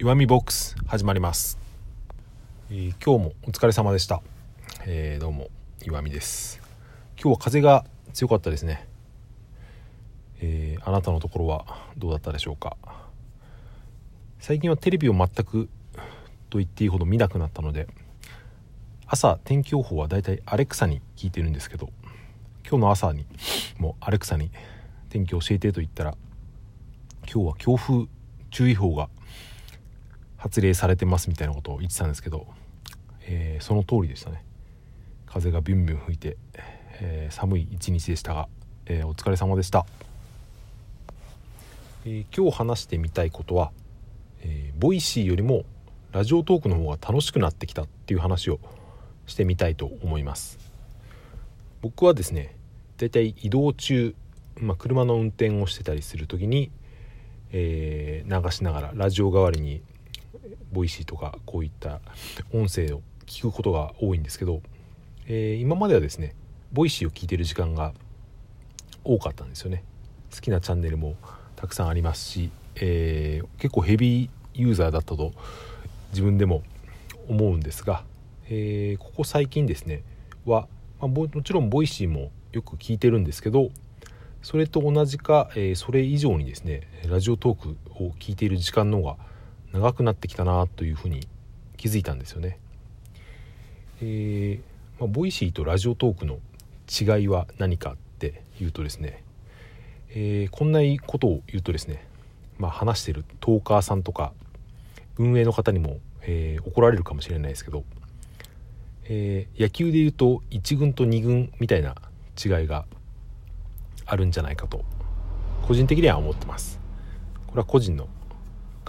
[0.00, 1.58] 弱みボックス始まります、
[2.70, 4.22] えー、今日もお疲れ様でした、
[4.86, 5.48] えー、どうも
[5.84, 6.58] 岩見です。
[7.22, 7.84] 今日は風が
[8.14, 8.88] 強かったですね、
[10.40, 11.66] えー、あなたのところは
[11.98, 12.78] どうだったでしょうか。
[14.38, 15.68] 最近はテレビを全く
[16.48, 17.86] と言っていいほど見なくなったので
[19.06, 21.90] 朝天気予報はだいたいアレクサに聞いてるんですけど
[22.66, 23.26] 今日の朝に
[23.76, 24.50] もうアレクサに
[25.10, 26.16] 天気教えてと言ったら
[27.30, 28.06] 今日は強風
[28.50, 29.10] 注意報が
[30.40, 32.46] 発令されてますみたいなことを言ってたんですけど、
[33.26, 34.42] えー、その通りでしたね。
[35.26, 36.38] 風がビュンビュン吹いて、
[37.00, 38.48] えー、寒い一日でしたが、
[38.86, 39.84] えー、お疲れ様でした、
[42.06, 43.70] え今日話してみたいことは、
[44.42, 45.64] え Voicy よりも
[46.10, 48.60] Radiotalk の方が楽しくなってきたっていう話を
[49.26, 50.58] してみたいと思います。
[51.82, 52.56] 僕はですね
[52.96, 54.14] だいたい移動中、
[54.56, 56.70] まあ、車の運転をしてたりする時に、
[57.52, 59.82] え、流しながらラジオ代わりに
[60.72, 62.00] Voicy とかこういった
[62.52, 64.62] 音声を聞くことが多いんですけど、
[65.26, 66.34] えー、今まではですね
[66.72, 67.92] Voicy を聞いてる時間が
[69.04, 69.82] 多かったんですよね。
[70.34, 71.16] 好きなチャンネルも
[71.56, 75.32] たくさんありますし、えー、結構ヘビーユーザーだったと
[76.10, 76.62] 自分でも
[77.28, 78.04] 思うんですが、
[78.48, 80.02] えー、ここ最近ですね
[80.44, 80.68] は、
[81.00, 83.70] まあ、もちろん Voicyもよく聞いてるんですけど
[84.42, 89.16] それと同じか、えー、それ以上にですね Radiotalkを聞いている時間の方が
[89.72, 91.26] 長くなってきたなというふうに
[91.76, 92.58] 気づいたんですよね。
[94.02, 96.38] えー、まあ、 Voicyと Radiotalkの
[96.90, 99.22] 違いは何かっていうとですね、
[100.10, 102.06] えー、こんなことを言うとですね、
[102.58, 104.32] まあ、話してるトーカーさんとか
[105.18, 107.84] 運営の方にも、えー、怒られるかもしれないですけど、
[109.04, 111.94] えー、野球でいうと1軍と2軍みたいな
[112.42, 112.86] 違いが
[114.06, 114.84] あるんじゃないかと
[115.62, 116.80] 個人的には思ってます
[117.46, 118.08] これは個人の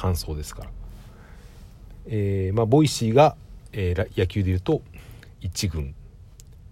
[0.00, 0.70] 感想ですから、
[2.06, 3.36] えー、まあ、 Voicyが、
[3.72, 4.80] えー、野球でいうと
[5.42, 5.94] 1軍、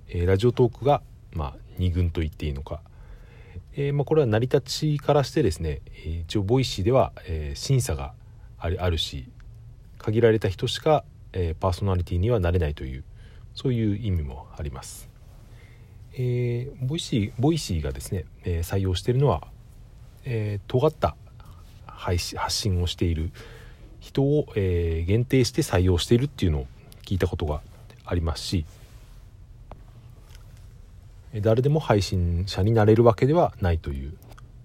[0.09, 1.03] えー、ラジオトークが、
[1.35, 2.81] まあ、2軍と言っていいのか、
[3.77, 5.83] えまあ、これは成り立ちからしてですね
[6.27, 8.15] 一応 Voicyでは、え審査が
[8.59, 9.29] あるし
[9.99, 13.05] 限られた人しか、えパーソナリティにはなれないという
[13.55, 15.09] そういう意味もあります。
[16.15, 19.47] えー、 VoicyVoicyがですね、え、採用しているのは、
[20.25, 21.15] えー、尖った
[21.99, 23.31] 配信発信をしている。
[24.01, 26.67] 人を、えー、限定して採用しているっていうのを
[27.05, 27.61] 聞いたことが
[28.05, 28.65] ありますし
[31.35, 34.15] 誰でも配信者になれるわけではないという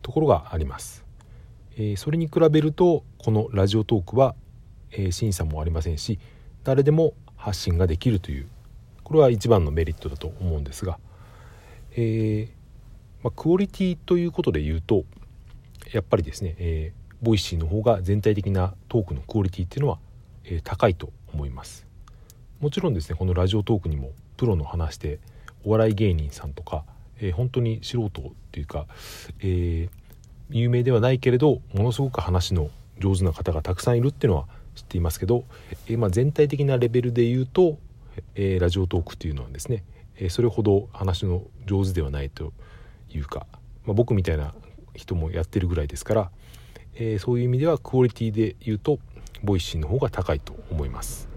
[0.01, 1.03] ところがあります、
[1.75, 4.35] えー、それに比べるとこのラジオトークは、
[4.91, 6.19] えー、審査もありませんし
[6.63, 8.47] 誰でも発信ができるという
[9.03, 10.97] これは一番のメリットだと思うんですが、
[11.91, 12.49] えー
[13.23, 15.03] まあ、クオリティということで言うと
[15.91, 19.99] やっぱりですね、えー、 Voicyの方が全体的なトークのクオリティっていうのは、
[20.43, 21.87] えー、高いと思います。
[22.59, 25.19] もちろんですねこのラジオトークにもプロの話で
[25.65, 26.83] お笑い芸人さんとか、
[27.19, 28.87] えー、本当に素人っていうか、
[29.39, 29.89] えー、
[30.49, 32.69] 有名ではないけれどものすごく話の
[32.99, 35.45] 上手な方がたくさんいるっていうのは知っていますけど、
[35.87, 37.77] えー、まあ、全体的なレベルで言うと、
[38.35, 39.83] えラジオトークっていうのはですね、
[40.17, 42.53] えそれほど話の上手ではないと
[43.09, 43.45] いうか、
[43.85, 44.53] まあ、僕みたいな
[44.95, 46.31] 人もやってるぐらいですから
[46.95, 48.99] えー、そういう意味ではクオリティで言うと
[49.43, 51.27] Voicyの方が高いと思います。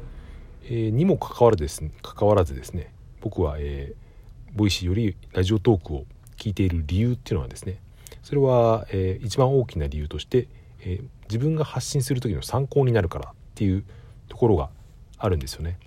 [0.65, 6.05] えー、にもかかわらずですね関わらずですね僕は、えー、ボイシーよりラジオトークを
[6.37, 7.79] 聞いている理由っていうのはですね
[8.23, 10.49] それは、えー、一番大きな理由として、
[10.81, 13.85] えー、自分が発信する時の参考になるからっていう
[14.29, 14.71] ところが
[15.19, 15.79] あるんですよね。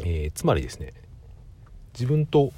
[0.00, 0.92] えー、つまりですね
[1.94, 2.52] 自分と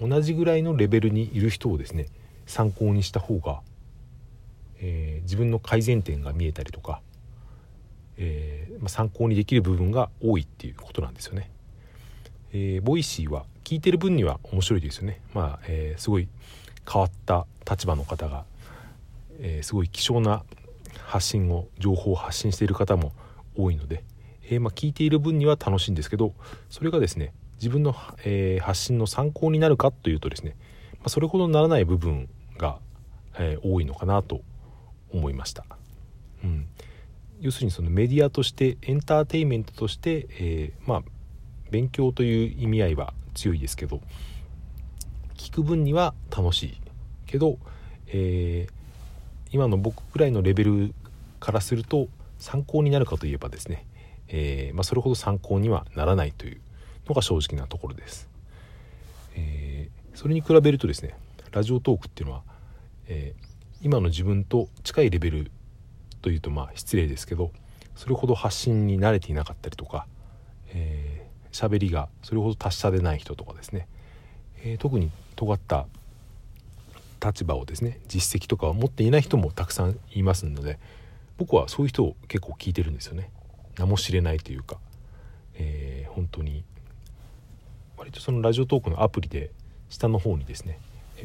[0.00, 2.06] 同じぐらいのレベルにいる人をですね
[2.46, 3.60] 参考にした方が
[4.82, 7.00] えー、自分の改善点が見えたりとか、
[8.18, 11.50] えー、まあ、参考にできる部分が多いっていうことなんですよね。
[12.52, 15.20] えー、ボイシーは聞いてる分には面白いですよね。
[15.32, 16.28] まあ、えすごい
[16.90, 18.44] 変わった立場の方が、
[19.40, 20.42] えすごい希少な
[21.06, 23.12] 発信を情報を発信している方も
[23.56, 24.02] 多いので、
[24.50, 26.34] えまあ、聞いている分には楽しいんですけど
[26.68, 30.56] それがですね自分の、え発信の参考になるかというとですね、
[30.94, 32.28] まあ、それほどならない部分
[32.58, 32.78] が、
[33.38, 34.42] え多いのかなと
[35.12, 35.64] 思いました。
[36.44, 36.66] うん、
[37.40, 41.02] 要するにそのメディアとしてエンターテインメントとして、えー、まあ
[41.70, 44.00] 勉強という意味合いは強いですけど
[45.36, 46.80] 聞く分には楽しい
[47.26, 47.58] けど、
[48.08, 48.72] えー、
[49.50, 50.94] 今の僕くらいのレベル
[51.40, 53.86] からすると参考になるかといえばですね、
[54.28, 56.60] えー、まあ、それほど参考にはならないという
[57.08, 58.28] のが正直なところです。
[59.34, 61.16] えー、それに比べるとですね
[61.52, 62.42] ラジオトークっていうのは、
[63.08, 63.51] えー
[63.82, 65.50] 今の自分と近いレベル
[66.22, 67.50] というとまあ失礼ですけど
[67.96, 70.06] それほど発信に慣れていなかったりとか
[70.70, 73.88] 喋、えー、りがそれほど達者でない人とかですね、
[74.64, 75.86] えー、特に尖った
[77.24, 80.78] 立場をですね実績とかを持っていない人もたくさんいますので
[81.36, 83.30] 僕はそういう人を結構聞いてるんですよね。
[83.78, 84.76] 名も知れないというか、
[85.54, 86.62] えー、本当に
[87.96, 89.50] 割とそのラジオトークのアプリで
[89.88, 90.78] 下の方にですね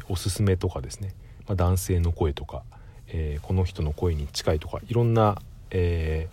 [0.08, 1.14] おすすめとかですね、
[1.48, 2.62] まあ、男性の声とか、
[3.08, 5.40] えー、この人の声に近いとかいろんな、
[5.70, 6.28] え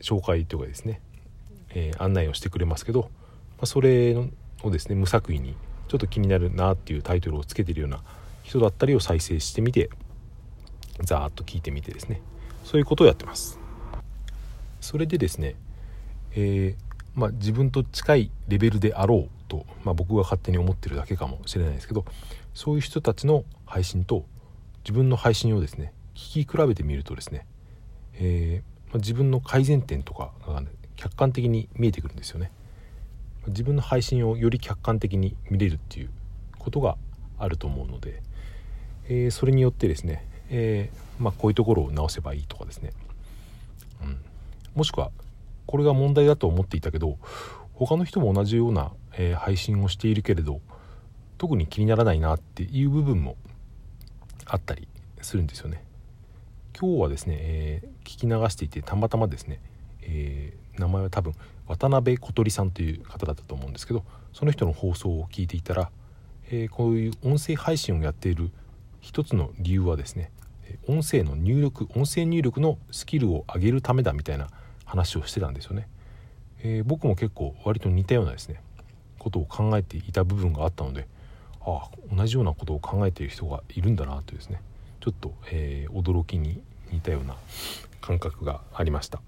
[0.00, 1.00] ー、紹介というかですね、
[1.70, 3.08] えー、案内をしてくれますけど、ま
[3.62, 4.16] あ、それ
[4.62, 5.56] をですね無作為に
[5.88, 8.00] ちょっと気になるなっていうタイトルをつけてるような
[8.42, 9.90] 人だったりを再生してみて
[11.00, 12.22] ざーっと聞いてみてですね
[12.64, 13.58] そういうことをやってます。
[14.80, 15.56] それでですね、
[16.32, 22.04] えー、まあ、自分と近いレベルであろうと、まあ、僕が勝手に思ってるだけかもしれないですけど
[22.54, 24.24] そういう人たちの配信と
[24.82, 27.46] 自分の配信をですね聞き比べてみるとですね、
[28.14, 32.50] えー、まあ、自分の改善点とかが、ね、客観的に見えてくるんですよね。
[33.46, 36.10] 自分の配信をより客観的に見れるっていう
[36.58, 36.96] ことが
[37.38, 38.22] あると思うので、
[39.08, 42.92] えー、それによってですね、えー、まあ、こういうところを直せばいいとかですね、
[44.02, 44.18] うん、
[44.74, 45.10] もしくは
[45.66, 47.18] これが問題だと思っていたけど
[47.74, 50.60] 他の人も同じような、えー、配信をしているけれど
[51.36, 53.36] 特に気にならないなっていう部分も
[54.48, 54.88] あったり
[55.22, 55.84] するんですよね。
[56.78, 59.60] 今日はですね、えー、聞き流していてたまたまですね、
[60.02, 61.34] えー、名前は多分
[61.66, 65.90] 渡辺小鳥さんという方だったと思うんですけどその人の放送を聞いていたら、
[66.50, 68.50] えー、こういう音声配信をやっている
[69.00, 70.30] 一つの理由はですね
[70.86, 74.48] 音声の入力音声入力のスキルを上げるためだみたいな
[74.84, 75.88] 話をしてたんですよね、
[76.62, 78.62] えー、僕も結構割と似たようなですね
[79.18, 81.08] ことを考えていた部分があったので
[81.68, 84.62] ああ同じようなことを考えている人がいるんだなというですね。
[85.00, 87.36] ちょっと、えー、驚きに似たような
[88.00, 89.20] 感覚がありました。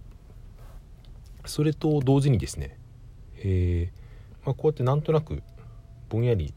[1.45, 2.77] それと同時にですね、
[3.39, 5.43] えー、まあ、こうやってなんとなく
[6.09, 6.53] ぼんやり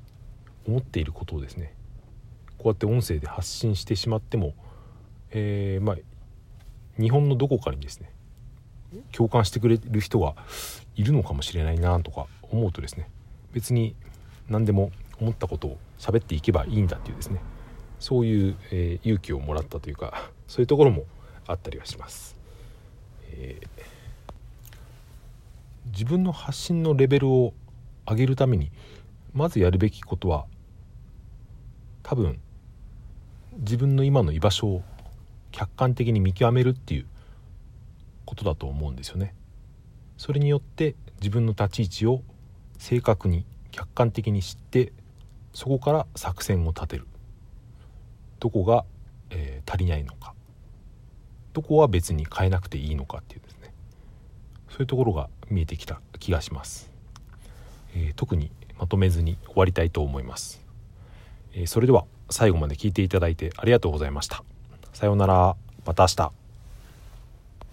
[0.68, 1.74] 思っていることをですね
[2.58, 4.54] こうやって音声で発信してしまっても、
[5.32, 5.96] えー、まあ、
[7.00, 8.10] 日本のどこかにですね
[9.12, 10.36] 共感してくれる人が
[10.96, 13.10] いるのかもしれないなとか思うとですね
[13.52, 13.96] 別に
[14.50, 17.42] 何でも思ったことを喋っていけばいいんだっていうですね
[18.00, 21.06] そういう、えー、勇気をもらったというか そういうところも
[21.48, 22.36] あったりはします。
[23.32, 23.84] えー、
[25.88, 27.54] 自分の発信のレベルを
[28.08, 28.72] 上げるために
[29.34, 30.46] まずやるべきことは
[32.04, 32.40] 多分
[33.58, 34.84] 自分の今の居場所を
[35.52, 37.06] 客観的に見極めるっていう
[38.26, 39.34] ことだと思うんですよね。
[40.18, 42.22] それによって自分の立ち位置を
[42.78, 44.92] 正確に客観的に知って
[45.54, 47.08] そこから作戦を立てる。
[48.40, 48.86] どこが、
[49.30, 50.34] えー、足りないのか。
[51.54, 53.74] どこは別に変えなくていいのかっていうですね。
[54.70, 56.92] そういうところが見えてきた気がします、
[57.96, 60.66] えー、特にまとめずに終わりたいと思います、
[61.54, 64.44] えー、それでは最後まで聞いていただいてありがとうございました。
[64.94, 65.56] さようなら。
[65.86, 66.43] また明日。